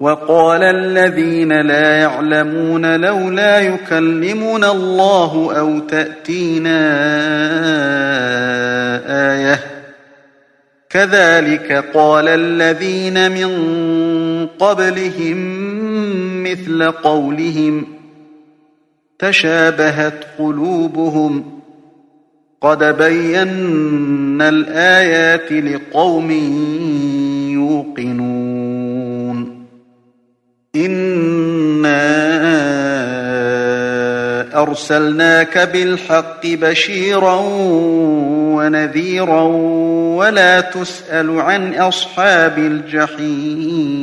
وقال 0.00 0.62
الذين 0.62 1.60
لا 1.60 2.00
يعلمون 2.00 3.00
لولا 3.00 3.60
يكلمنا 3.60 4.72
الله 4.72 5.58
أو 5.58 5.78
تأتينا 5.78 6.78
آية. 9.32 9.60
كذلك 10.90 11.84
قال 11.94 12.28
الذين 12.28 13.30
من 13.32 13.50
قبلهم 14.46 15.38
مثل 16.42 16.90
قولهم 16.90 17.86
تشابهت 19.18 20.24
قلوبهم. 20.38 21.60
قد 22.60 22.84
بينا 22.84 24.48
الآيات 24.48 25.52
لقوم 25.52 26.30
يوقنون. 27.50 28.35
إنا 30.76 32.06
أرسلناك 34.62 35.58
بالحق 35.58 36.46
بشيرا 36.46 37.40
ونذيرا 38.56 39.42
ولا 40.16 40.60
تسأل 40.60 41.40
عن 41.40 41.74
أصحاب 41.74 42.58
الجحيم 42.58 43.96